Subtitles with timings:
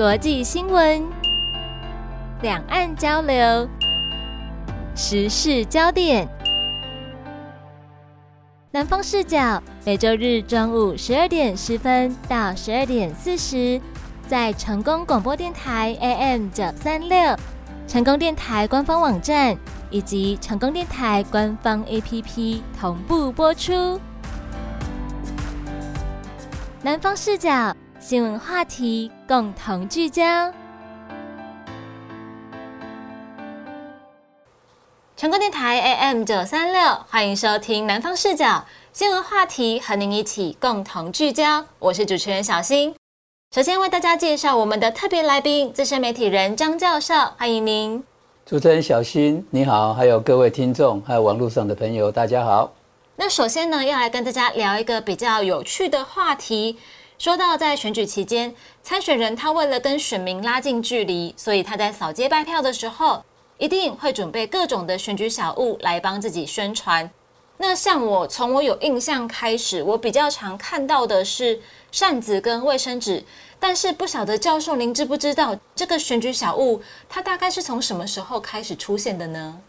[0.00, 1.06] 国际新闻、
[2.40, 3.68] 两岸交流、
[4.96, 6.26] 时事焦点。
[8.70, 13.78] 南方视角每周日中午十二点十分到十二点四十，
[14.26, 17.36] 在成功广播电台 AM 九三六、
[17.86, 19.54] 成功电台官方网站
[19.90, 24.00] 以及成功电台官方 APP 同步播出。
[26.80, 27.76] 南方视角
[28.10, 30.24] 新闻话题共同聚焦。
[35.16, 38.46] 全国电台 AM 九三六，欢迎收听《南方视角》
[38.92, 41.64] 新闻话题，和您一起共同聚焦。
[41.78, 42.92] 我是主持人小新。
[43.54, 48.02] 首先为大家介绍我们的特别来宾，资深媒体人张教授，欢迎您。
[48.44, 52.72] 主持人小新你好，还有各位听众，还有网络上的朋友，大家好。
[53.14, 56.76] 那首先呢，要来跟大家聊一个比较有趣的话题。
[57.20, 63.22] 说到在选举期间，参选人他为了跟选民拉近距离，所以他在扫街拜票的时候。
[63.58, 67.10] 一定会准备各种的选举小物来帮自己宣传。
[67.58, 71.60] 那像我从我有印象开始，我比较常看到的是
[71.92, 73.22] 扇子跟卫生纸。
[73.58, 79.60] 但是不晓得教授您知不知道这个选举小物它大概是从什么时候开始出现的呢？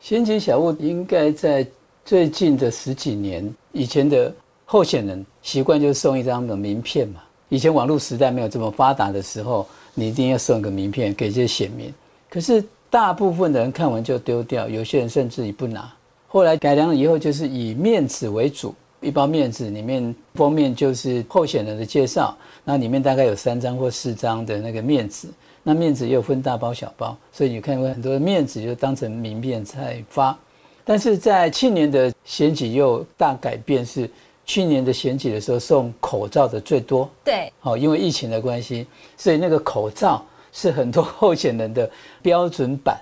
[0.00, 1.66] 选举小物应该在
[2.04, 4.30] 最近的十几年，以前的
[4.72, 7.20] 候选人习惯就是送一张的名片嘛。
[7.48, 11.92] 以前网络时代没有这么发达的时候，你一定要送个名片给这些选民。
[12.28, 15.92] 可是大部分的人看完就丢掉，有些人甚至于不拿。
[16.28, 25.26] 后来改良了以后，就是以面纸为主，一包面纸里面封面就是候选人的介绍，那里面大概有三张或四张的那个面纸。
[25.64, 30.38] 那面纸又分大包小包，所以你看过很多的面纸就当成名片在发。
[30.84, 34.08] 但是在去年的选举又大改变，是
[34.50, 37.08] 去年的选举的时候送口罩的最多。
[37.22, 38.84] 对，好，因为疫情的关系，
[39.16, 40.20] 所以那个口罩。
[40.52, 41.88] 是很多候选人的
[42.20, 43.00] 标准版。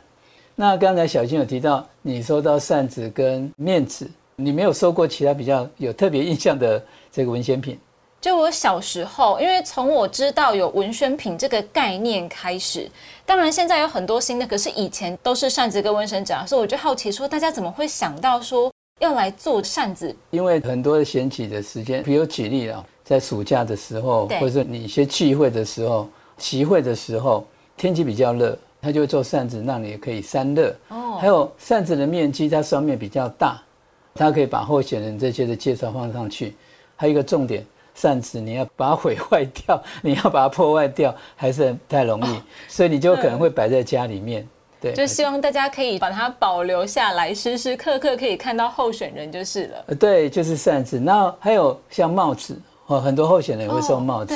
[0.54, 7.78] 那刚才小金有提到，你收到扇子跟面纸，你没有收过其他比较有特别印象的这个文宣品？
[8.20, 12.90] 就我小时候，因为从我知道有文宣品这个概念开始，
[13.24, 20.14] 当然现在有很多新的，可是以前都是扇子跟卫生纸啊，所以我就好奇说，大家怎么会想到说要来做扇子？
[20.30, 26.08] 因为很多的闲起的时间，比如举例啊，在暑假的时候，或者你一些聚会的时候。
[26.38, 27.44] 集会的时候
[27.76, 30.72] 天气比较热，他就会做扇子，让你可以散热。
[30.86, 33.60] 哦，还有扇子的面积，它双面比较大，
[34.14, 36.54] 它可以把候选人这些的介绍放上去。
[36.94, 44.46] 还有一个重点，扇子你要把它毁坏掉， 你要把它破坏掉，还是太容易，所以你就可能会摆在家里面。
[44.80, 49.84] 对，就希望大家可以把它保留下来，时时刻刻可以看到候选人就是了。
[49.88, 51.00] 呃，对，就是扇子。
[51.00, 52.56] 那还有像帽子，
[52.86, 54.34] 哦，很多候选人也会送帽子。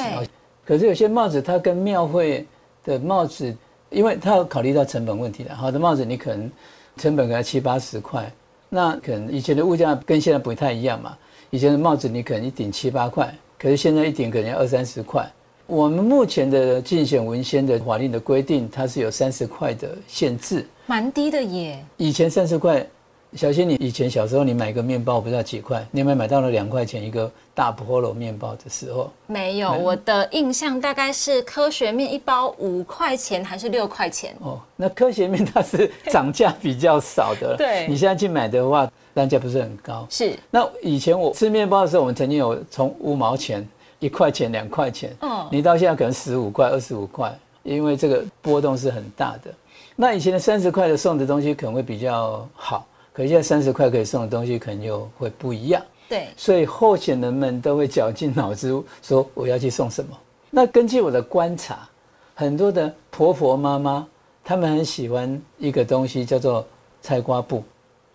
[0.65, 2.47] 可是有些帽子，它跟庙会
[2.85, 3.55] 的帽子，
[3.91, 5.55] 因为它要考虑到成本问题的。
[5.55, 6.51] 好的帽子，你可能
[6.97, 8.29] 成本可能七八十块，
[8.69, 11.17] 那可能以前的物价跟现在不太一样嘛。
[11.51, 15.31] 以前的帽子你可能一顶七八块，可是现在一顶可能要二三十块。
[15.67, 21.85] 我们目前的竞选文宣的法令的规定，它是有三十块的限制，蛮低的耶。
[21.97, 22.87] 以前三十块。
[23.35, 25.83] 小新，你以前小时候你买一个面包不知道几块？
[25.91, 29.11] 你有没有买到了两块钱一个大菠萝面包的时候？
[29.27, 34.37] 没有，我的印象大概是科学面一包五块钱还是六块钱？
[34.43, 37.57] 哦，那科学面它是涨价比较少的。
[37.57, 40.07] 对，你现在去买的话，单价不是很高。
[40.11, 40.39] 是。
[40.51, 43.67] 那以前我吃面包的时候，我们曾经有从五毛钱、
[44.03, 47.33] 一块钱、两块钱，嗯，你到现在可能十五块、二十五块，
[47.63, 49.55] 因为这个波动是很大的。
[49.95, 52.85] 那以前的三十块的送的东西可能会比较好。
[53.13, 60.19] 可现在三十块可以送的东西可能又会不一样，对，所以候选人们都会绞尽脑汁说我要去送什么。
[60.51, 61.89] 那根据我的观察，
[62.35, 64.05] 很多的婆婆妈妈
[64.43, 66.67] 他们很喜欢一个东西叫做
[67.03, 67.63] 菜瓜布。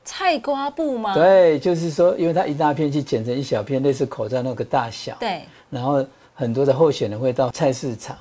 [0.07, 1.13] 菜瓜布吗？
[1.13, 5.13] 对，就是说，因为它一大片去剪成一小片，类似口罩那个大小。
[5.19, 5.41] 对。
[5.69, 6.03] 然后
[6.33, 8.17] 很多的候选人会到菜市场，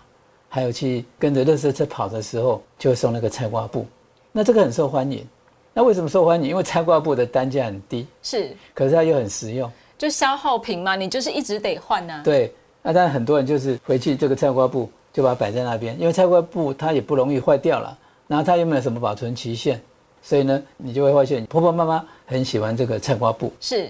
[0.48, 3.86] 还有去跟着热车车跑的时候，就会送那个菜瓜布。
[4.32, 5.24] 那这个很受欢迎。
[5.72, 6.48] 那为什么受欢迎？
[6.48, 12.20] 因为菜瓜布的单价很低，是，可是它又很实用，就消耗品嘛，你就是一直得换呐。
[12.24, 12.52] 对，
[12.82, 17.96] 那但很多人就是回去这个菜瓜布就把它摆在那边，因为菜瓜布它也不容易坏掉了，
[18.26, 19.80] 然后它又没有什么保存期限，
[20.26, 23.52] 所以呢，你就会发现婆婆妈妈很喜欢这个菜瓜布。
[23.60, 23.88] 是，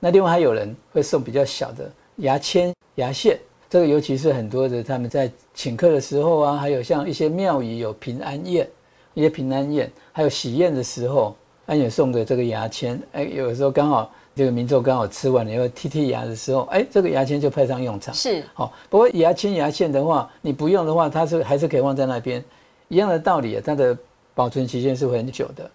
[0.00, 3.38] 那另外还有人会送比较小的牙签、牙线，
[3.68, 8.66] 这个尤其是很多的他们在请客的时候啊，还有像一些庙宇有平安宴。
[9.12, 11.36] 一些平安宴，还有喜宴的时候，
[11.66, 18.12] 安也送的这个牙签，哎，有时候刚好这个民众刚好吃完了以后剔剔牙的时候，哎，这个牙签就派上用场。
[18.12, 22.42] 是，好，不过牙签牙线的话，你不用的话，它是还是可以放在那边，
[22.88, 23.96] 一样的道理，啊它的
[24.34, 25.70] 保存期限是会很久的。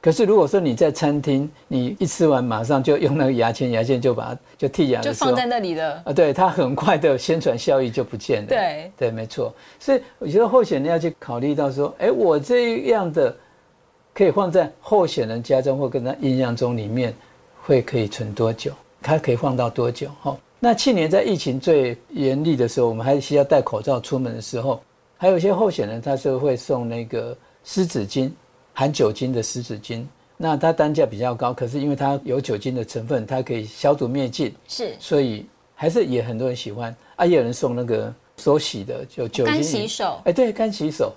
[0.00, 8.48] 可是如果说你在餐厅，你一吃完马上就用那个牙签牙线就把它就剔牙，就放在那里了啊，对，它很快的宣传效益就不见了。
[8.48, 9.50] 对对，没错。
[9.80, 13.34] 所以我觉得候选人要去考虑到说，哎，我这样的
[14.12, 17.14] 可以放在候选人家中或跟他印象中里面，
[17.62, 18.72] 会可以存多久？
[19.00, 20.08] 它可以放到多久？
[20.20, 24.82] 哈，那去年在疫情最严厉的时候，我们还需要戴口罩出门的时候，
[25.16, 27.34] 还有一些候选人他是会送那个
[27.64, 28.30] 湿纸巾。
[28.76, 30.04] 含酒精的湿纸巾，
[30.36, 35.46] 那它单价比较高，可是因为它有酒精的成分，它可以消毒灭菌，是，所以
[35.76, 37.24] 还是也很多人喜欢啊。
[37.24, 41.12] 也有人送那个手洗的，就酒精干洗手，哎，对，干洗手。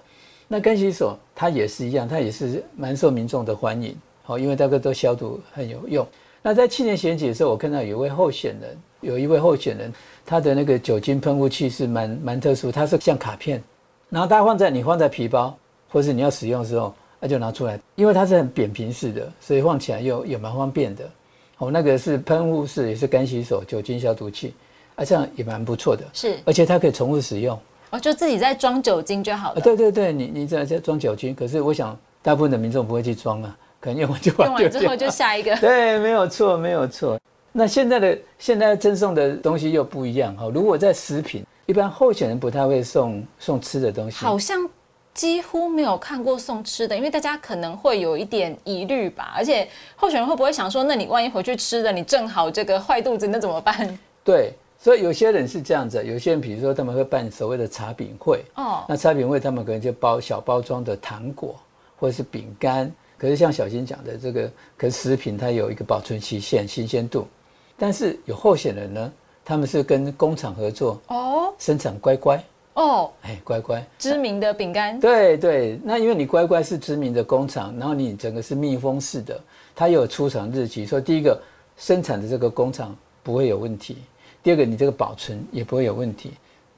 [0.47, 6.05] 那干洗手它也是一样，它也是蛮受民众的欢迎，好，因为大家都消毒很有用。
[6.44, 9.91] 那在去年选举的时候，我看到有一位候选人，有一位候选人，
[10.23, 13.63] 他的那个酒精喷雾器是蛮蛮特殊，它是像卡片，
[14.09, 15.57] 然后它放在你放在皮包，
[15.89, 16.93] 或是你要使用的时候。
[17.19, 21.03] 那就拿出来，因为它是很扁平式的，所以放起来又也蛮方便的。
[21.57, 24.53] 哦，那个是喷雾式，也是干洗手、酒精消毒器，
[24.93, 26.03] 啊，这样也蛮不错的。
[26.13, 27.59] 是，而且它可以重复使用。
[27.89, 29.61] 哦，就自己在装酒精就好了。
[29.61, 35.55] 对对对，你你在在装酒精，可是我想大部分的民众不会去装啊，可能用完就用完之后就下一个。
[35.57, 37.19] 对，没有错，没有错。
[37.51, 40.51] 那现在的现在赠送的东西又不一样哈。
[40.53, 44.17] 如果在食品，一般候选人不太会送送吃的东西。
[44.17, 44.69] 好像。
[45.17, 49.33] 几乎没有看过送吃的，因为大家可能会有一点疑虑吧。
[49.35, 53.97] 而且候选人会不会想说，那你万一回去吃的，你正好这个坏肚子，那怎么办？
[54.23, 61.55] 对，所以有些人是这样子，有些人比如说他们会办所谓的茶饼会，哦，那茶饼会他们可能就包小包装的糖果
[61.99, 62.89] 或者是饼干。
[63.17, 67.27] 可是像小新讲的这个，可是食品它有一个保存期限、新鲜度。
[67.75, 69.11] 但是有候选人呢，
[69.43, 72.39] 他们是跟工厂合作，哦，生产乖乖。
[72.77, 79.39] 哦，哎，乖乖，知名的饼干，对对，那因为你乖乖是知名的工厂，然后你整个是密封式的，
[79.75, 81.41] 它有出厂日期，所以第一个
[81.75, 83.97] 生产的这个工厂不会有问题，
[84.44, 86.33] 第二个你这个保存也不会有问题。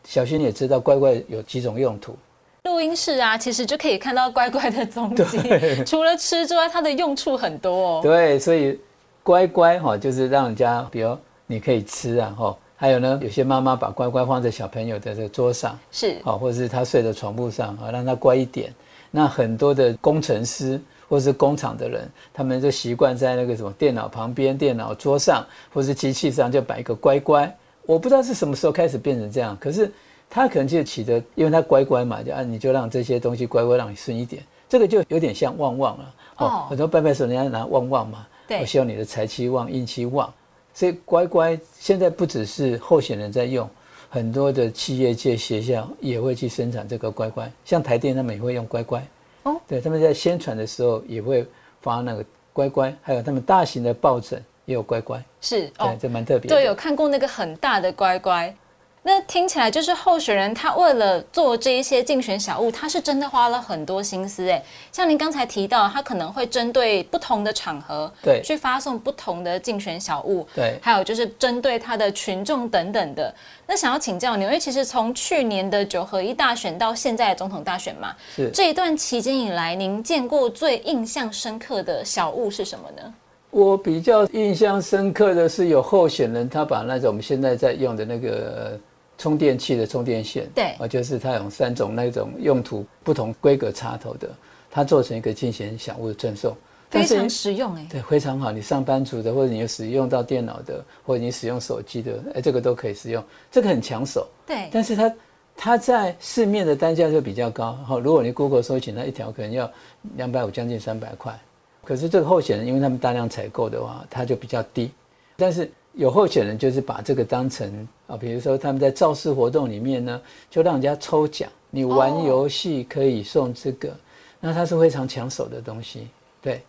[0.05, 2.15] 小新也知道乖乖有几种用途，
[2.63, 5.37] 录音室啊，其实就可以看到乖乖的踪迹，
[5.85, 7.99] 除了吃之外，它的用处很多哦。
[8.01, 8.79] 对，所以
[9.21, 12.57] 乖乖哈，就是让人家，比如你可以吃啊哈。
[12.81, 18.73] 还有呢，有些妈妈把乖乖放在小朋友的这个桌上，是好，或者是他睡在床铺上啊，让他乖一点。
[19.11, 20.79] 那很多的工程师
[21.09, 27.53] 或者是工厂的人，他们就习惯在那个什么电脑旁边、电脑桌上或是机器上就摆一个乖乖。
[27.85, 29.91] 我不知道是什么时候开始变成这样，可是
[30.29, 34.41] 他可能就起的，因为他乖乖嘛，就啊，你就让这些东西乖乖让你顺一点。
[34.69, 40.33] 这个就有点像旺旺了哦，很多拜拜时候人家拿旺旺嘛，对，我希望你的财气旺、运气旺。
[40.73, 43.69] 所以乖乖现在不只是候选人在用，
[44.09, 49.05] 很多的企业界学校也会去生产这个乖乖，像台电他们也会用乖乖。
[49.43, 51.45] 哦，对，他们在宣传的时候也会
[51.81, 55.23] 发那个乖乖，还有他们大型的抱枕也有乖乖。
[55.41, 56.49] 是，对，这蛮特别。
[56.49, 58.53] 对，有看过那个很大的乖乖。
[59.01, 64.61] 那听起来就是候选人他为了做这一些竞选小物，他是真的花了很多心思哎。
[64.91, 73.33] 像您刚才提到，他可能会针对不同的场合，对，去发送不同的竞选小物，对，还有就是针对他的群众等等的。
[73.65, 83.13] 那想要请教你，因为其实从去年的九合一大选到现在的总统大选嘛，是这一段期间以来，您见过最印象深刻的小物是什么呢？
[83.49, 88.77] 我比较印象深刻的是有候选人他把那种我们现在在用的那个。
[89.19, 94.29] 充电器的充电线，对，啊，就是它有三种那种用途不同规格插头的，
[94.71, 96.55] 它做成一个进行小物的赠送，
[96.89, 98.49] 非常实用哎，对，非常好。
[98.49, 103.21] 你上班族的，或者你有使用到电脑的，或者你使用手机的，哎，这个都可以使用。
[103.51, 105.13] 这个很抢手，对，但是它
[105.55, 107.73] 它在市面的单价就比较高。
[107.85, 109.69] 哈，如果你 Google 搜寻它一条可能要
[110.15, 111.37] 两百五，将近三百块。
[111.83, 114.89] 可是这个候选人，因为他们大量采购的话，它就比较低。
[115.35, 123.93] 但是有候选人就是把这个当成啊，比如说他们在造势活动里面呢，就让人家抽奖，你玩游戏可以送这个，
[124.39, 126.07] 那它是非常抢手的东西。
[126.41, 126.61] 对，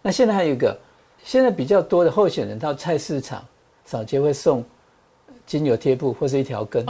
[0.00, 0.78] 那现在还有一个，
[1.22, 3.44] 现在比较多的候选人到菜市场，
[3.84, 4.64] 扫街会送
[5.44, 6.86] 精油贴布或是一条根，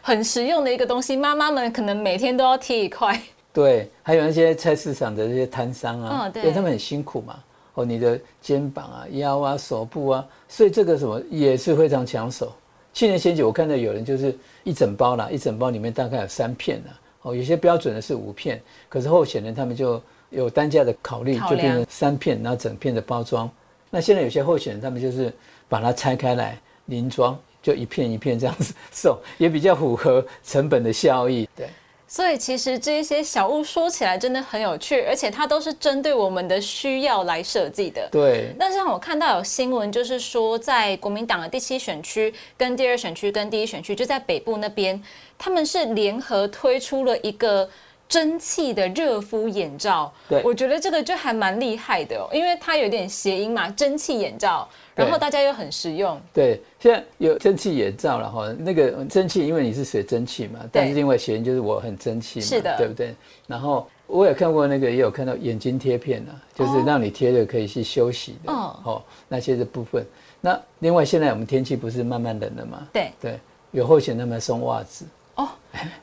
[0.00, 3.20] 很实用的一个东西，妈妈们可能每天都要贴一块。
[3.52, 7.38] 对，还有那些菜市场的这些摊商啊，因为他们很辛苦嘛。
[7.78, 12.52] 哦，你的肩膀啊、腰啊、手部啊，所以这个什么也是非常抢手。
[12.92, 16.98] 去年选举我看到有人就是一整包啦，一整包里面大概有三片啦。
[17.22, 23.48] 哦，有些标准的是五片，可是候选人他们就有单价的考虑，就变成三片，然后整片的包装。
[23.90, 25.32] 那现在有些候选人，他们就是
[25.68, 31.48] 把它拆开来临装，就一片一片这样子送，也比较符合成本的效益。
[31.54, 31.68] 对，
[32.08, 38.08] 所以其实这些小物说起来真的很有趣，而且它都是针对我们的需要来设计的。
[38.10, 38.52] 对。
[38.58, 45.00] 但是我看到有新闻，就是说在国民党的第七选区、跟第二选区、跟第一选区，就在北部那边，
[45.36, 47.68] 他们是联合推出了一个。
[48.08, 56.18] 蒸汽的热敷眼罩，对，我觉得这个就还蛮厉害的，哦因为它有点谐音嘛，蒸汽眼罩，然后大家又很实用。
[56.32, 63.14] 对，现在有蒸汽眼罩了哈，那个蒸汽因为你是水蒸汽嘛，但是另外谐音就是我很蒸汽嘛，是的，对不对？
[63.46, 70.02] 然后我也看过那个，也有看到眼睛贴片啊，就是让你贴着可以去休息的哦，那些的部分。
[70.40, 72.88] 那另外现在我们天气不是慢慢冷了嘛？
[72.90, 73.38] 对对，
[73.70, 75.04] 有候选他们送袜子。
[75.38, 75.48] 哦，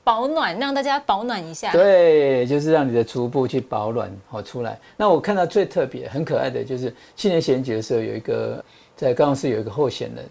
[0.01, 1.71] 保暖让大家保暖一下。
[1.73, 4.79] 对，就是让你的足部去保暖好出来。
[4.95, 8.63] 那我看到最特别、很可爱的就是去年选举的时候，有一个
[8.95, 10.25] 在高雄市有一个候选人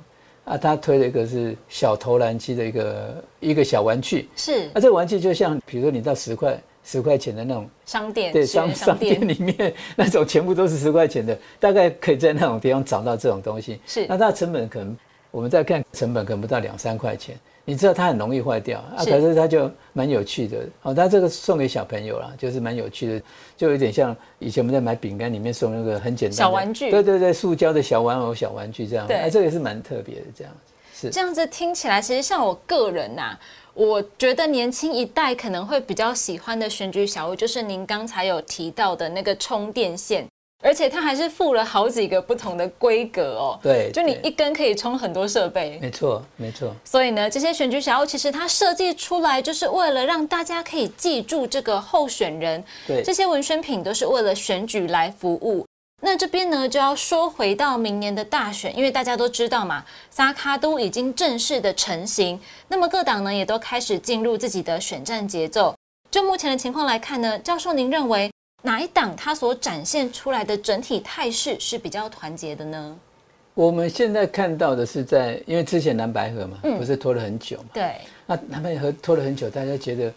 [0.46, 4.26] 啊，他推了一个是小投篮机的一个一个小玩具。
[4.37, 13.78] 是，啊，这个玩具就像比如说你到十块十块钱的那种商店，对商商店里面那种全部都是十块钱的，大概可以在那种地方找到这种东西。
[13.87, 14.96] 是，那它的成本可能
[15.30, 17.37] 我们再看成本可能不到两三块钱。
[17.64, 20.94] 你知道它很容易坏掉啊，可是它就蛮有趣的哦。
[20.94, 23.23] 它这个送给小朋友啦，就是蛮有趣的，
[23.56, 29.06] 就有点像以前我们在买饼干里面送那个很简单的小玩具，对对对，塑胶的小玩偶、小玩具这样。
[29.06, 30.52] 对，这个也是蛮特别的，这样
[30.94, 33.37] 是这样子听起来，其实像我个人呐，
[33.73, 40.26] 我觉得年轻一代可能会比较喜欢的选举小物，就是您刚才有提到的那个充电线。
[40.64, 43.61] 而且它还是附了好几个不同的规格哦。
[43.62, 45.78] 对，就你一根可以充很多设备。
[45.83, 46.75] 没错，没错。
[46.83, 52.64] 所以呢，这些选举小物其实它设计出来就是为了让大家可以记住这个候选人。
[52.87, 55.66] 对，这些文宣品都是为了选举来服务。
[56.00, 62.40] 那这边呢，就要说回到明年的大选，因为大家都知道嘛，萨卡都已经正式的成型。
[62.68, 65.75] 那么各党呢，也都开始进入自己的选战节奏。
[66.11, 68.30] 就目前的情况来看呢，教授您认为？
[68.66, 72.97] 哪一党它所展现出来的整体态势是比较团结的呢？
[73.52, 77.64] 我们现在看到的是在，因为之前蓝白河嘛，不是拖了很久嘛？
[77.75, 77.97] 对。
[78.25, 80.11] 那蓝白河拖了很久，大家觉得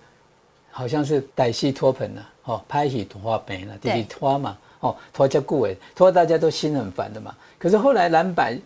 [0.71, 7.35] 好像是歹戏拖盆了，哦，拍戏拖没了，弟弟拖嘛，哦，拖叫顾伟，拖大家都心很烦的嘛。
[7.59, 8.57] 可是后来蓝白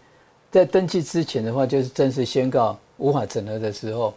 [0.51, 4.13] 在登记之前的话，就是正式宣告无法整合的时候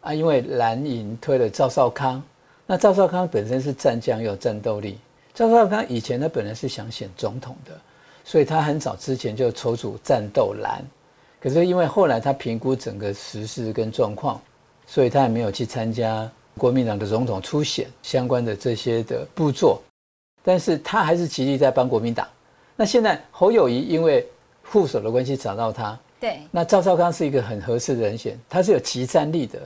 [0.00, 2.22] 啊，因为蓝营推了赵少康。
[2.66, 4.98] 那赵少康本身是战将，有战斗力。
[5.34, 7.72] 赵少康以前他本来是想选总统的，
[8.24, 10.82] 所以他很早之前就筹组战斗蓝。
[11.40, 14.40] 可是因为后来他评估整个时事跟状况，
[14.86, 19.80] 所以他也没有去参加国民党的总统初选相关的这些的步骤。
[20.44, 22.26] 但是他还是极力在帮国民党。
[22.76, 24.26] 那现在侯友谊因为
[24.62, 26.40] 副手的关系找到他，对。
[26.50, 29.58] 那赵少康是一个很合适的人选，他是有集战力的。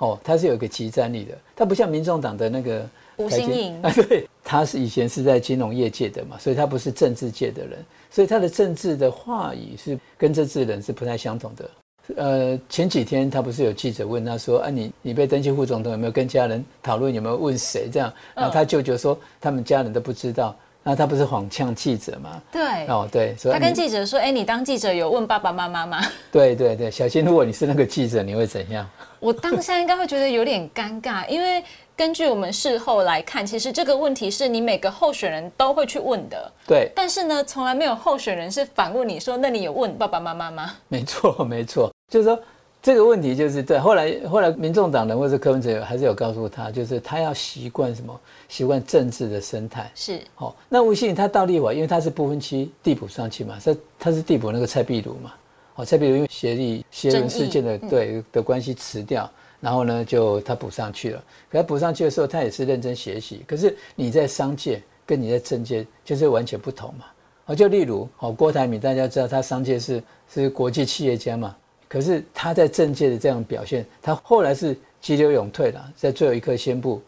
[0.00, 7.78] 哦，他是有一个集战力的，他不像民众党的那个吴新颖 啊，对，他是以前是在金融业界的嘛，所以他不是政治界的人，
[8.10, 11.70] 所以他的政治的话语是跟政治人是不太相同的。
[12.16, 18.12] 呃，前几天他不是有记者问他说啊，你你被登记副总统有没有跟家人讨论，有没有问谁这样？
[18.34, 22.40] 然后他舅舅说他们家人都不知道，那他不是谎呛记者吗？
[22.50, 26.00] 对，哦对，他跟记者说，哎，你当记者有问爸爸妈妈吗？
[26.32, 28.88] 对对对，小心，如果你是那个记者，你会怎样？
[29.18, 31.62] 我当下应该会觉得有点尴尬，因为
[31.94, 36.50] 根据我们事后来看，其实这个问题是你每个候选人都会去问的。
[36.66, 36.90] 对。
[36.96, 42.40] 但是呢，从来没有候选人是反问你说：“那你有问爸爸妈妈吗？”没错，没错，就是说
[42.82, 43.78] 这个问题就是对。
[43.78, 48.18] 后来，后来，民众党人或者柯文哲还是有告诉他，就是他要习惯什么？
[48.48, 49.90] 习惯政治的生态。
[49.94, 50.20] 是。
[50.34, 55.32] 好，那吴信他到立委，因为他是不分区递补上去嘛，他他是递补那个蔡壁如嘛。
[55.74, 61.22] 哦，蔡壁如因为协力协伦事件的对的关系辞掉，然后呢就他补上去了。
[61.50, 63.44] 可他补上去的时候，他也是认真学习。
[63.46, 67.04] 可是你在商界跟你在政界就是完全不同嘛。
[67.46, 71.54] 哦，就例如哦郭台铭，大家知道他商界是是国际企业家嘛，
[71.90, 77.02] 可是他在政界的这样表现，他后来是急流勇退了，在最后一刻宣布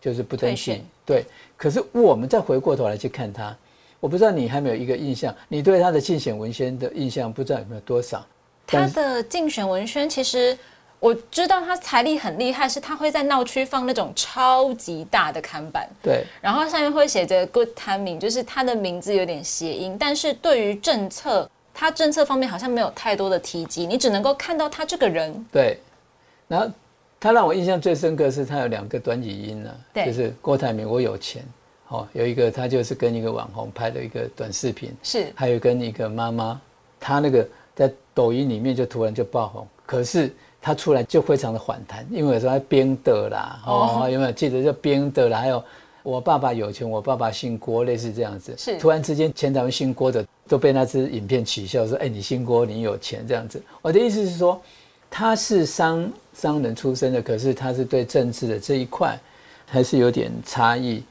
[0.00, 0.82] 就是不登记。
[1.06, 1.24] 对，
[1.56, 3.56] 可是我们再回过头来去看他。
[4.00, 8.26] 我不知道你还没有一个印象，你对他的竞选文宣的印象不知道有没有多少？
[8.66, 10.58] 他的竞选文宣其实
[10.98, 25.44] 我知道他财力很厉害，是他会在闹区放那种超级大的看板，对，然后上面会写着 “Good Timing”，就是他的名字有点谐音，但是对于政策，他政策方面好像没有太多的提及，你只能够看到他这个人。
[25.52, 25.78] 对，
[26.48, 26.66] 然后
[27.18, 29.70] 他让我印象最深刻是他有两个短语音呢，
[30.06, 31.44] 就是郭台铭我有钱。
[31.88, 36.58] 哦，有一个他就是跟一个网红拍了一个短视频，是，还有跟一个妈妈，
[36.98, 44.32] 他那个在抖音里面就突然就爆红，可是他出来就非常的反弹，因为有时候编的啦，哦，有没有？
[44.32, 45.62] 记得就编的啦，还有
[46.04, 53.60] 我爸爸有钱，我爸爸姓郭，类似这样子，是，突然之间前台湾姓郭的都被那支影片取笑，说，哎，你姓郭，你有钱这样子。
[53.82, 54.60] 我的意思是说，
[55.10, 59.18] 他是商商人出身的，可是他是对政治的这一块
[59.66, 61.02] 还是有点差异。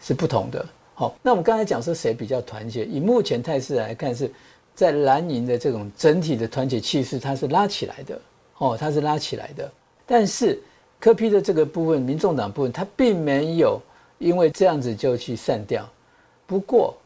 [0.00, 0.62] 是不同的。
[0.92, 2.84] 好，那我们刚才讲说谁比较团结？
[2.84, 4.30] 以目前态势来看，是
[4.74, 8.20] 在蓝营的这种整体的团结气势，它是拉起来的。
[8.58, 9.72] 哦，它是拉起来的。
[10.04, 10.60] 但是
[11.00, 13.80] 柯批的这个部分，民众党部分，它并没有
[14.24, 15.86] 因为这样子就去散掉。
[16.46, 16.96] 不过，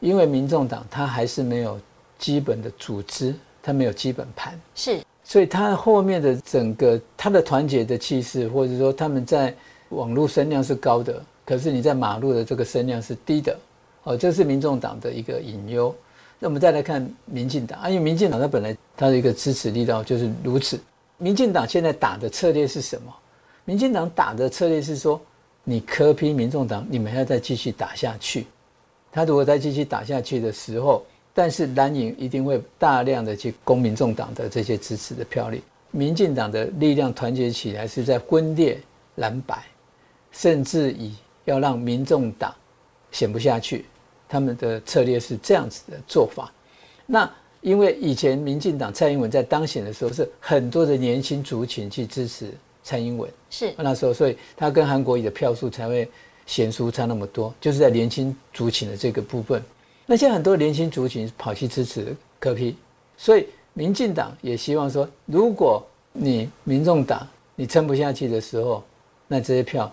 [0.00, 1.78] 因为民众党它还是没有
[2.18, 9.54] 基本的组织，它没有基本盘，是，所以他后面的整个他的团结的气势，或者说他们在
[9.90, 11.22] 网络声量是高的。
[11.44, 13.58] 可是你在马路的这个声量是低的，
[14.04, 15.94] 哦，这是民众党的一个隐忧。
[16.38, 20.80] 那我们再来看民进党，啊，因为民进党它本来它的一个支持力道就是如此。
[21.18, 23.12] 民进党现在打的策略是什么？
[23.64, 25.20] 民进党打的策略是说，
[25.64, 28.46] 你科批民众党，你们要再继续打下去。
[29.10, 31.04] 他如果再继续打下去的时候，
[31.34, 35.62] 但是蓝营一定会大量的去攻民众党的这些支持的票率。
[35.90, 38.80] 民进党的力量团结起来是在分裂
[39.16, 39.62] 蓝白，
[40.30, 41.14] 甚至以。
[41.44, 42.54] 要让民众党
[43.10, 43.84] 选不下去，
[44.28, 46.52] 他们的策略是这样子的做法。
[47.04, 47.28] 那
[47.62, 56.08] 因为以前民进党蔡英文在当选的时候，是很多的年轻族群去支持蔡英文，是那时候，所以他跟韩国瑜的票数才会
[56.46, 59.62] 悬殊差那么多，就是在年轻族群的这个部分。
[60.06, 62.76] 那现在很多年轻族群跑去支持柯批，
[63.16, 68.82] 所以民进党也希望说，如果你民众党你撑不下去的时候，
[69.28, 69.92] 那这些票。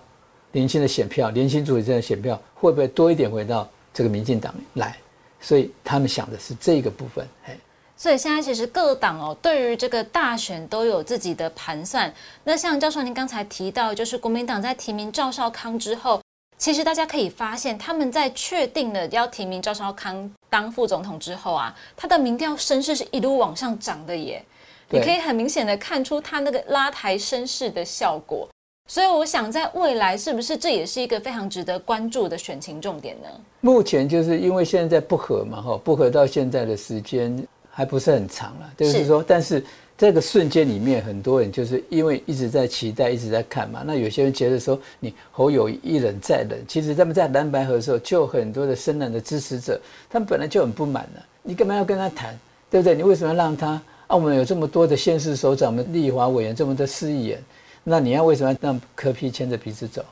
[0.52, 4.98] 年轻的选票，年轻主义这的选票会不会多一点回到这个民进党来？
[5.40, 7.24] 所以他们想的是这个部分。
[7.44, 7.56] 哎，
[8.00, 12.10] 所以现在其实各党哦，对于这个大选都有自己的盘算。
[12.44, 16.18] 那像教授您刚才提到，就是国民党在提名赵少康之后，
[16.56, 24.42] 其实大家可以发现，他们在确定了要提名赵少康当副总统之后啊，他的民调声势是一路往上涨的耶。
[24.88, 28.48] 你可以很明显的看出他那个拉抬声势的效果。
[28.88, 33.28] 所以我想，在未来是不是这也是一个非常值得关注的选情重点呢？
[33.60, 39.64] 目前就是因为现在不和嘛，哈，不和到现在的时间还不是很长了，就是说，但是
[39.96, 43.82] 这个瞬间里面，很多人就是因为一直在期待，一直在看嘛。
[43.86, 51.24] 那有些人觉得说，你侯友一忍再忍，其实他们在蓝白河的时候，就很多的深蓝的支持者，他们本来就很不满了。
[51.42, 52.38] 你干嘛要跟他谈，
[52.70, 52.94] 对不对？
[52.94, 53.80] 你为什么要让他？
[54.06, 57.42] 啊，我们有这么多的县市首长们、立华委员，这么多市议员。
[57.84, 60.04] 那你要为什么要让柯批牵着鼻子走？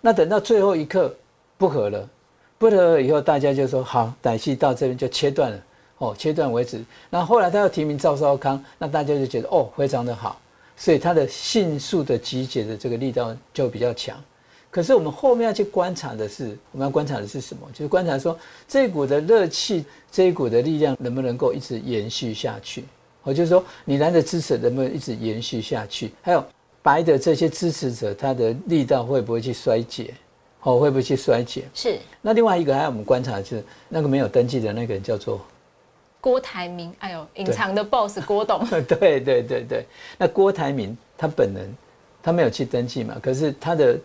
[0.00, 1.14] 那等到最后一刻
[1.58, 2.08] 不合了，
[2.56, 5.58] 不合了以后，大家就说好，歹戏到这边就切断了，
[5.98, 6.84] 哦，切断为止。
[7.10, 10.40] 那后来他要提名赵少康，那大家就觉得哦，非常的好，
[10.76, 14.16] 所以他的迅速的集结的这个力道就比较强。
[14.70, 17.66] 可是我们后面要去观察的是，我们要观察的是什么？
[17.72, 22.84] 就是观察说这一股的热气，这一股的力量能不能够一直延续下去？
[23.22, 26.12] 我就是说，你蓝的支持能不能一直延续下去？
[26.22, 26.44] 还有。
[26.82, 30.12] 白的这些支持者，他的力道会不会去衰竭？
[30.60, 31.64] 哦，会不会去衰竭？
[31.72, 31.98] 是。
[32.20, 35.40] 那另外一个还有我们观察，就是那个没有登记的那个人叫做
[36.24, 36.90] 郭台铭。
[37.00, 38.66] 哎呦，隐藏的 boss 郭董。
[38.88, 39.84] 对对对对。
[40.16, 41.70] 那郭台铭他本人
[42.22, 43.18] 他没有去登记嘛？
[43.22, 43.98] 可是他的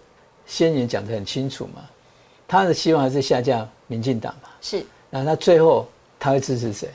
[0.46, 1.82] 宣言讲得很清楚嘛，
[2.46, 4.50] 他的希望还是下架民进党嘛。
[4.60, 4.86] 是。
[5.10, 5.88] 那他最后
[6.20, 6.90] 他会支持谁？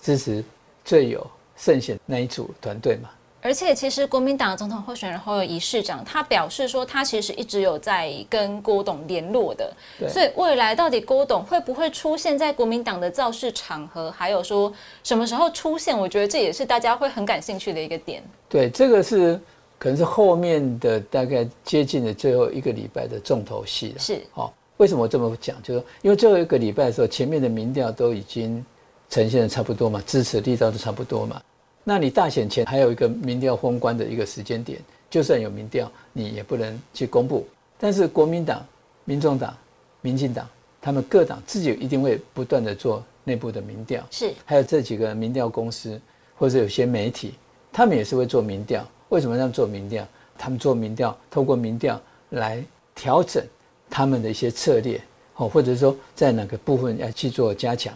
[0.00, 0.44] 支持
[0.84, 3.08] 最有胜选那一组团队嘛？
[3.42, 9.72] 而且，其实国民党总统候选人侯友谊市长，他表示说，他其实一直有在跟郭董联络的。
[10.08, 14.70] 所以，未来到底郭董会不会出现在国民党的造势场合，还有说
[15.02, 18.22] 什么时候出现，我觉得这也是大家会很感兴趣的一个点。
[18.48, 19.40] 对，这个是
[19.78, 23.98] 可能是后面的大概接近的最后一个礼拜的重头戏了。
[23.98, 25.56] 是，好，为什么我这么讲？
[25.62, 28.62] 就是因为最后一个礼拜的时候，前面的民调都已经
[29.08, 31.40] 呈现的差不多嘛，支持力道都差不多嘛。
[31.82, 37.46] 那你大选前还有一个民调封关的一个时间点，就算有民调，你也不能去公布。
[37.78, 38.64] 但是国民党、
[39.04, 39.56] 民众党、
[40.02, 40.46] 民进党，
[40.80, 44.06] 他们各党自己一定会不断的做内部的民调。
[44.10, 45.98] 是，还有这几个民调公司
[46.36, 47.34] 或者有些媒体，
[47.72, 48.86] 他们也是会做民调。
[49.08, 50.06] 为什么要做民调？
[50.36, 52.62] 他们做民调，透过民调来
[52.94, 53.42] 调整
[53.88, 55.00] 他们的一些策略，
[55.36, 57.92] 哦，或者说在哪个部分要去做加强。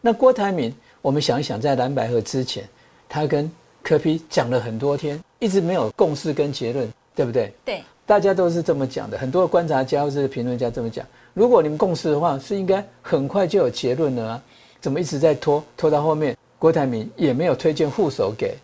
[0.00, 2.66] 那郭台铭，我们想一想，在蓝白河之前。
[3.08, 3.50] 他跟
[3.82, 7.52] 柯批讲了很多天，一直没有共识跟结论，对不对？
[7.64, 7.82] 对。
[8.04, 11.04] 大家都是这么讲的，很多观察家或者评论家这么讲。
[11.34, 14.42] 如果你们共识的话，是应该很快就有结论了啊？
[14.80, 15.62] 怎么一直在拖？
[15.76, 18.56] 拖到后面，郭台铭也没有推荐副手给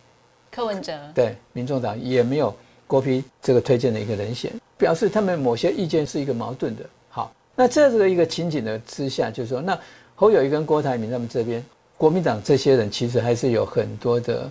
[0.53, 2.55] 柯文哲，对，民众党也没有
[2.87, 6.85] 郭批这个推荐的一个人选，表示他们某些意见是一个矛盾的。
[7.09, 9.77] 好，那这个一个情景的之下，就是说，那
[10.15, 11.65] 侯友谊跟郭台铭他们这边，
[12.03, 14.51] 国民党这些人其实还是有很多的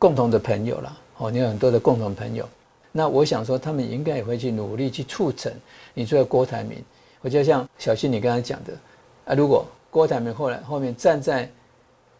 [0.00, 0.98] 共同的朋友了。
[1.18, 2.44] 哦，你有很多的共同朋友。
[2.90, 5.52] 那我想说，他们应该也会去努力去促成。
[5.94, 6.82] 你说郭台铭，
[7.20, 8.72] 我就像小新你刚才讲的，
[9.26, 11.48] 啊，如果郭台铭后来后面站在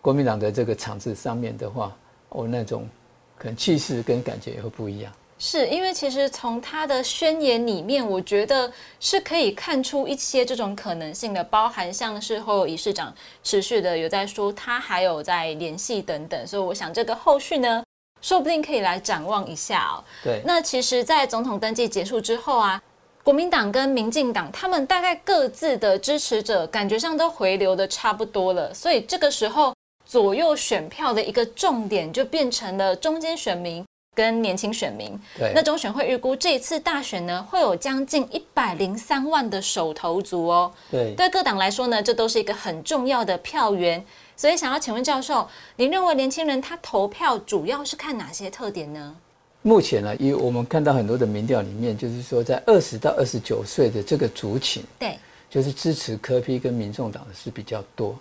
[0.00, 1.92] 国民党的这个场子上面的话，
[2.28, 2.88] 哦，那种
[3.36, 5.12] 可能气势跟感觉也会不一样。
[5.44, 17.82] 是因为其实从他的宣言里面，我觉得是可以看出一些这种可能性的，包含像是侯友谊市长持续的有在说他还有在联系等等，所以我想这个后续呢。
[18.20, 19.98] 说不定可以来展望一下哦。
[20.22, 22.80] 对，那其实，在总统登记结束之后啊，
[23.24, 29.74] 国民党跟民进党他们大概各自的支持者感觉上都回流的差不多了，所以这个时候
[30.06, 35.18] 左右选票的一个重点就变成了中间选民跟年轻选民。
[35.38, 40.72] 对，那中选会预估这一次大选呢，会有将近一百零三万的手头族哦。
[40.90, 44.04] 对，对各党来说呢，这都是一个很重要的票源。
[44.36, 49.14] 所以想要请问教授，您认为年轻人他投票主要是看哪些特点呢？
[49.62, 55.16] 目前呢，因为我们看到很多的民调里面，就是说在二十到二十九岁的这个族群，对，
[55.48, 58.18] 就是支持科批跟民众党的是比较多。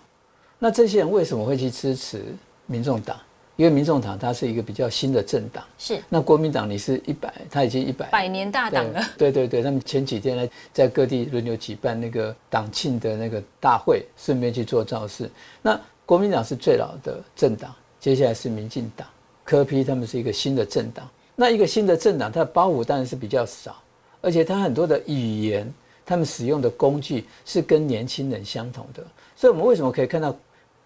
[0.59, 2.23] 那这些人为什么会去支持
[2.67, 3.19] 民众党？
[3.55, 6.01] 因为民众党它是一个比较新的政党，是。
[6.09, 9.03] 那国民党你是一百，它已经一百百年大党了。
[9.17, 15.29] 对对对，他们前几天呢，在各地轮流举办那个党庆的那个大会，顺便去做造势。
[15.61, 19.07] 那国民党是最老的政党，接下来是民进党、
[19.43, 21.07] 科批，他们是一个新的政党。
[21.35, 23.81] 那一个新的政党，它的包袱当然是比较少，
[24.21, 25.71] 而且它很多的语言，
[26.05, 29.03] 他们使用的工具是跟年轻人相同的。
[29.35, 30.35] 所以，我们为什么可以看到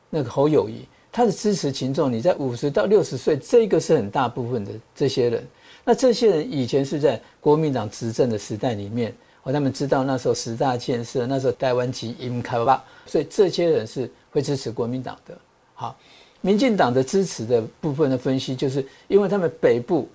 [0.10, 5.48] 那个侯友谊，他的支持群众，你在五十到六十岁，这个是很大部分的这些人。
[5.86, 14.12] 那这些人以前是在国民党执政的时代里面，哦，他们知道那时候十大建设，那时候台湾籍英开吧，所以这些人是。
[14.30, 15.34] 会支持国民党的，
[15.74, 15.98] 好，
[16.42, 20.10] 民进党的支持的部分的分析，就是因为他们北部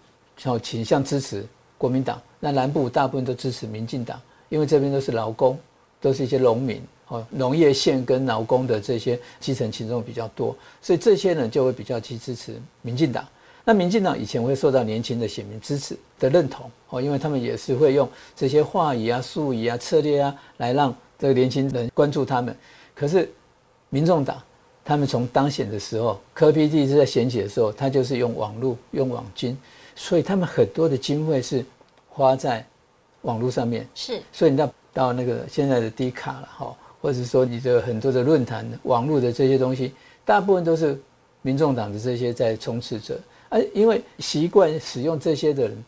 [0.44, 1.42] 哦倾向支持
[1.78, 5.58] 国民党，那南部大部分都支持民进党，因为这边都是劳工，
[6.02, 13.24] 都是一些农民哦，农业县跟劳工的这些基层群众比较多，所以这些人就会比较去支持民进党。
[13.64, 22.56] 那民进党以前会受到年轻的选民支持的认同哦，因为他们也是会用这些话语啊、术语啊、策略啊，来让这个年轻人关注他们，
[22.94, 23.30] 可是。
[23.92, 24.40] 民众党，
[24.84, 29.58] 他们从当选的时候，柯 P D 是在选举的时候，他就是用网络、用网军，
[29.96, 31.66] 所以他们很多的经费是
[32.08, 32.64] 花在
[33.22, 33.84] 网络上面。
[33.96, 39.92] 是，所以你到到那个现在的低卡了哈，或者说你的很多的论坛、网络的这些东西，
[40.24, 41.00] 大部分都是
[41.42, 43.18] 民众党的这些在充斥着。
[43.48, 45.84] 而因为习惯使用这些的人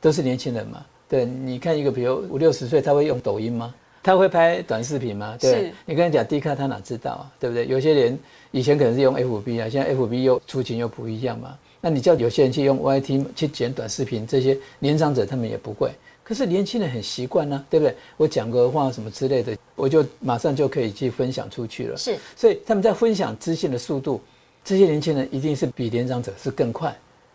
[0.00, 3.74] 都是年轻人嘛，对，你看一个比如五六十岁，他会用抖音吗？
[4.02, 5.36] 他会拍短视频吗？
[5.40, 7.32] 对，你跟他讲 D 卡，他哪知道啊？
[7.40, 7.66] 对不对？
[7.66, 8.18] 有些人
[8.50, 11.56] 以前可能是用 FB 啊，现在 FB 又出勤又不一样嘛。
[11.80, 15.90] 那你叫有些人去用 YT 去剪短视频，这些年长者他们也不会。
[16.26, 17.94] 可是年轻人很习惯呢，对不对？
[18.16, 21.96] 我讲个话什么之类的，我就马上就可以去分享出去了。
[21.96, 24.20] 是，所以他们在分享资讯的速度，
[24.64, 26.92] 这些年轻人一定是比年长者是更快。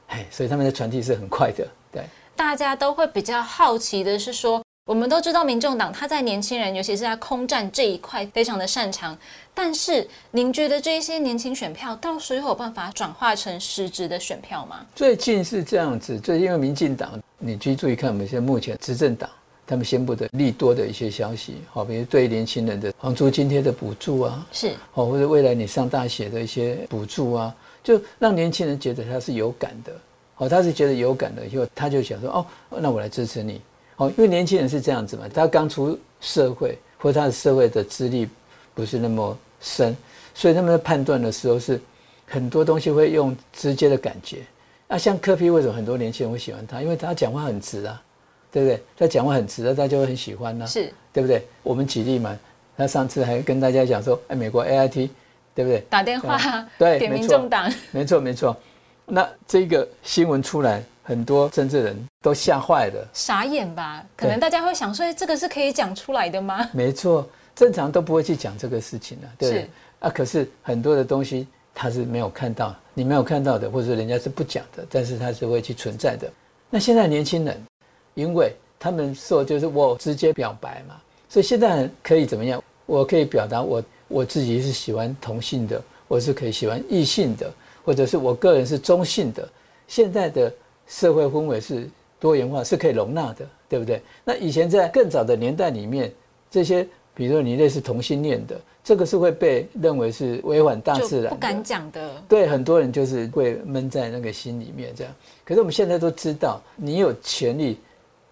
[0.08, 1.66] 哎，所以他们的传递是很快的。
[1.90, 2.04] 对，
[2.36, 4.62] 大家都会比较好奇的是说。
[4.88, 9.16] 我们都知道，民众党他在年轻人，尤其是在空战这一块非常的擅长。
[9.54, 14.84] 但是，您觉得这些年轻选票到时候有办法转化成实质的选票吗？
[14.96, 19.30] 最近是这样子，最因为民进党，你去注意看我们现在目前执政党
[19.66, 29.94] 他们宣布的利多的一些消息，好，比如对年轻人的房租津贴的补助啊，是，好，或者未来你上大学的一些补助啊，就让年轻人觉得他是有感的，
[30.36, 32.46] 好，他是觉得有感的以后，他就想说，哦，
[32.80, 33.62] 那我来支持你。
[33.96, 38.28] 好，因为年轻人是这样子嘛，他刚出社会，或他的社会的资历
[38.74, 39.96] 不是那么深，
[40.34, 41.80] 所以他们在判断的时候是
[42.26, 44.40] 很多东西会用直接的感觉。
[44.92, 46.82] 啊，像柯皮为什么很多年轻人会喜欢他？
[46.82, 48.02] 因为他讲话很直啊，
[48.52, 48.84] 对不对？
[48.98, 51.42] 他讲话很直，大家就会很喜欢呢，是对不对？
[51.64, 52.38] 我们举例嘛，
[52.76, 55.10] 他上次还跟大家讲说，哎，美国 A I T，
[55.56, 55.80] 对不对？
[55.90, 56.38] 打电话
[56.78, 58.56] 对，点民众党，没错没错。
[59.06, 60.84] 那这个新闻出来。
[61.04, 64.06] 很多政治人都吓坏了，傻眼吧？
[64.16, 66.70] 可能大家会想说，这个是可以讲出来的吗？
[66.72, 69.68] 没错，正常都不会去讲这个事情的，对
[70.00, 70.10] 啊。
[70.12, 76.32] 可是很多的东西他是没有看到，你没有看到的，或者人家是不讲的，但是他是会去存在的。
[76.70, 77.62] 那现在年轻人，
[78.14, 80.96] 因为他们说就是我直接表白嘛，
[81.30, 82.64] 所以现在可以怎么样？
[82.86, 87.52] 我可以表达我我自己是喜欢同性的，我是可以喜欢异性的，
[87.86, 89.48] 或者是我个人是中性的。
[89.88, 90.52] 现在的
[90.88, 94.02] 社会氛围是多元化，是可以容纳的，对不对？
[94.24, 96.12] 那以前在更早的年代里面，
[96.50, 102.10] 这些比如说你类似同性恋的，这个是会被认为是违反大自然，不敢讲的。
[102.28, 105.14] 对，很多人就是会闷在那个心里面这样。
[105.46, 107.78] 可是我们现在都知道，你有权利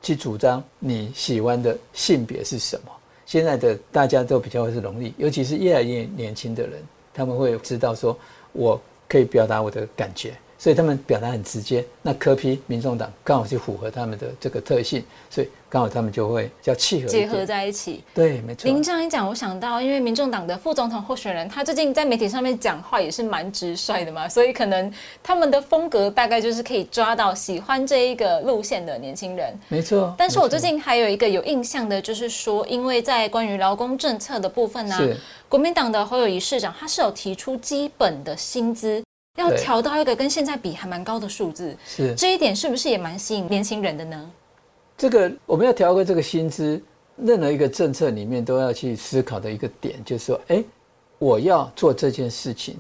[0.02, 2.92] 去主张你喜欢的性别是什么。
[3.26, 6.82] 现在的大家都比较会是容易，尤其是越来越年轻的人，
[7.14, 8.18] 他们会知道说，
[8.54, 10.34] 我可以表达我的感觉。
[10.60, 18.04] 所以他们表达很直接，那科批民众党刚好就符合他们的这个特性，所以刚好他们就会叫契合结合在一起。
[18.14, 18.70] 对，没错。
[18.70, 24.92] 您这样一讲，我想到，因为民众党的副总统候选人，他最近在媒体上面讲话也是蛮直率的嘛，所以可能
[25.24, 29.58] 他们的风格大概就是可以抓到喜欢这一个路线的年轻人。
[29.70, 30.14] 没错。
[30.18, 34.98] 但是我最近还有一个有印象的，就是说，因为在关于劳工政策的部分呢，
[35.48, 39.02] 国民党的侯友谊市长他是有提出基本的薪资。
[39.36, 44.32] 要调到一个跟现在比还蛮高的数字，是这一点是不是也蛮吸引年轻人的呢？
[44.98, 46.82] 这个我们要调个这个薪资，
[47.16, 50.62] 任何一个政策里面都要去思考的一个点，就是说，哎，
[51.18, 52.76] 我要做这件事情，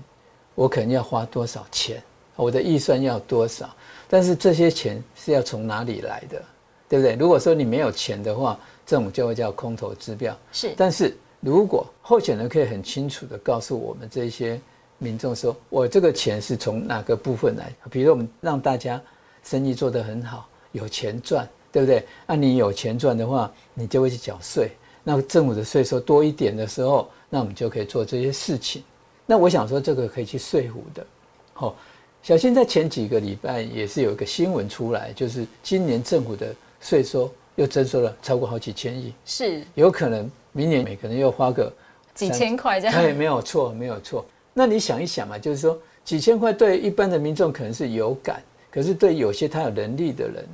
[0.54, 2.04] 我可能要花多少钱，
[2.36, 3.74] 我的预算要多少，
[4.10, 6.44] 但是这些钱是要从哪里来的，
[6.90, 7.16] 对不对？
[7.16, 10.38] 如果说你没有钱的话，这种就会叫空头支票。
[10.52, 14.60] 是，但是如果候选人可以很清楚的告诉我们这些。
[15.00, 17.74] 民众说：“我这个钱是从哪个部分来？
[17.90, 19.02] 比如我们让大家
[19.44, 22.06] 生意做得很好，有钱赚，对不对？
[22.28, 24.72] 那你有钱赚的话，你就会去缴税。
[25.04, 28.84] 那政府的税收多一点的时候，那我们就可以做这些事情。
[29.26, 31.06] 那我想说，这个可以去说服的。
[31.54, 31.76] 好，
[32.22, 41.72] 小新在前几个礼拜也是有一个新闻出来，就是今年政府的税收又征收了超过好几千亿，是有可能明年每个人又花个
[42.14, 43.02] 几千块这样。
[43.02, 44.26] 对，没有错，没有错。”
[44.60, 50.46] 那你想一想嘛，就是说几千块对一般的民众可能是有感，可是对有些他有能力的人，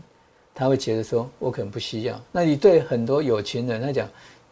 [0.53, 2.21] 他会觉得说我可能不需要。
[2.31, 4.07] 那你对很多有钱人来讲，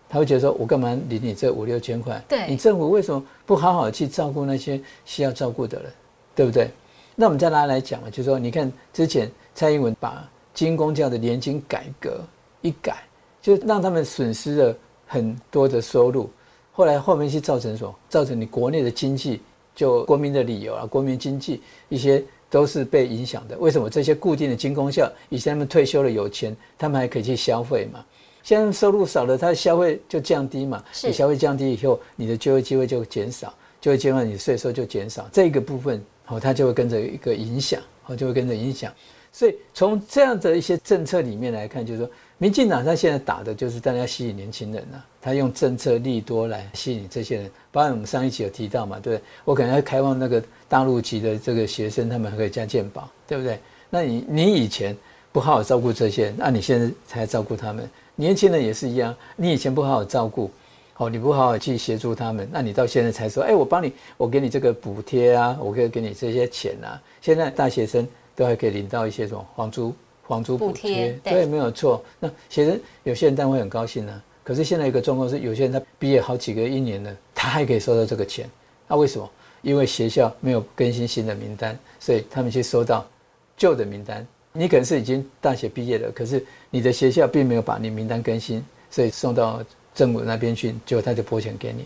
[0.09, 2.19] 他会觉得说我干嘛领你这五六千块？
[2.27, 5.91] 对，你政府为什么不好好去照顾那些需要照顾的人，
[6.33, 6.71] 对不对？
[7.13, 12.21] 那我们再拿来讲嘛，就是说你看之前蔡英文把金工教的年金改革
[12.61, 13.03] 一改，
[13.39, 16.27] 就让他们损失了很多的收入。
[16.75, 17.95] 后来后面去造成什么？
[18.09, 19.39] 造成你国内的经济
[19.75, 23.55] 就国民的理由啊，国民经济一些都是被影响的。
[23.59, 28.03] 为什么这些固定的军工校以前他们退休了有钱，他们还可以去消费嘛？
[28.41, 30.83] 现在收入少了，他的消费就降低嘛？
[31.03, 38.91] 你消费降低以后，你的就业机会就减少，就业机会你税收就减少，这个部分哦，它就会跟着一个影响，哦，就会跟着影响。
[39.31, 42.09] 所以从这样的一些政策里面来看，就是说。
[42.43, 47.49] 民进党他现在打的就是大家吸引年轻人呐，他用政策利多来吸引这些人。
[47.71, 49.17] 包括我们上一期有提到嘛，对？
[49.45, 53.57] 我可能要开放那个大陆籍的这个学生，他们还可以加健保，对不对？
[53.89, 54.93] 那你你以前
[55.31, 57.89] 不好好照顾这些人，那你现在才照顾他们。
[58.17, 60.51] 年轻人也是一样，你以前不好好照顾，
[60.97, 67.01] 哦，你不好好去协助他们，那你到现在才说，哎，我帮你，我给你这个补贴啊，我可以给你这些钱啊。
[67.21, 69.95] 现在大学生都还可以领到一些什么房租。
[70.27, 72.03] 房租补贴对，没有错。
[72.19, 74.21] 那其实有些人当然会很高兴呢。
[74.43, 78.49] 可是现在一个状况是，有些人他毕业好几个一年了，他还可以收到这个钱。
[78.87, 79.29] 那为什么？
[79.61, 83.07] 因为学校没有更新新的名单，所以他们去收到
[83.55, 84.27] 旧的名单。
[84.51, 89.63] 你可能是已经大学毕业了，可是你的学校并没有把你名单更新，所以送到
[89.95, 91.85] 政府那边去，结果他就拨钱给你。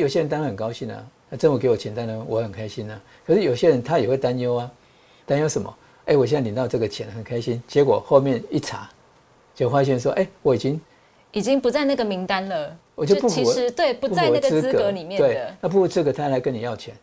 [0.00, 2.98] 有些人当然很高兴啊，那政府给我钱，当然我很开心啊。
[3.26, 4.72] 可是有些人他也会担忧啊，
[5.26, 5.76] 担忧什么？
[6.08, 8.88] 哎，我现在领到这个钱很开心，结果后面一查，
[9.54, 10.80] 就发现说，哎，我已经
[11.32, 16.94] 已经不在那个名单了，我就不其实对不在那个资格里面的，那不如这个他来跟你要钱，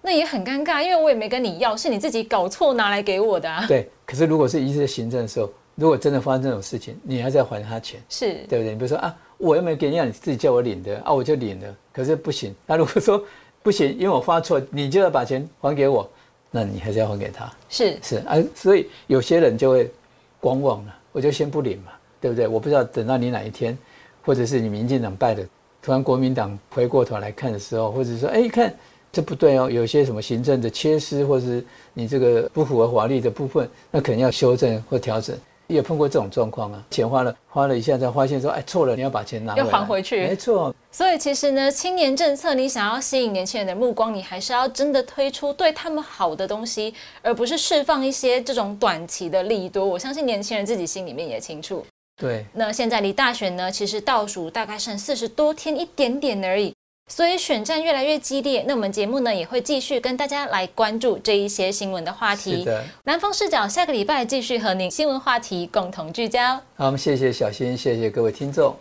[0.00, 3.66] 那也很尴尬，因为我也没跟你要，是你自己搞错拿来给我的啊。
[3.68, 8.70] 对，可是如果是一次行政的时候，如果真的发生这种事情，你还是要还他钱，是对不对？
[8.70, 12.54] 你比如说啊，我又没给你要，你自己叫我领的啊，我就领了，可是不行。
[12.64, 13.22] 那如果说
[13.62, 16.10] 不行，因为我发错，你就要把钱还给我。
[16.56, 19.92] 那你还是要还给他，是是啊，所以有些人就会
[20.40, 22.48] 观望了，我就先不领嘛，对不对？
[22.48, 23.76] 我不知道等到你哪一天，
[24.22, 25.44] 或者是你民进党败了，
[25.82, 28.74] 突然国民党回过头来看的时候，或者说，哎，看
[29.12, 35.36] 这不对哦，有些什么行政的缺失，或者是你这个不符合法律的部分，那可能要修正或调整。
[35.66, 40.26] 也碰过这种状况啊，钱花了花了一下，才发现说，哎，错了，你要把钱拿，要还回去。
[40.26, 40.74] 没错。
[40.90, 49.84] 所以其实呢，青年政策你想要吸引年轻人的目光，你还是要真的推出对他们好的东西，而不是释放一些这种短期的利多。
[49.84, 51.84] 我相信年轻人自己心里面也清楚。
[52.18, 56.72] 对，那现在离大选呢，其实倒数大概剩四十多天一点点而已，
[57.08, 58.64] 所以选战越来越激烈。
[58.66, 62.66] 那我们节目呢也会继续跟大家来关注这一些新闻的话题。
[63.04, 66.56] 南方视角下个礼拜继续和您新闻话题共同聚焦。
[66.76, 68.76] 好，我们谢谢小新，谢谢各位听众。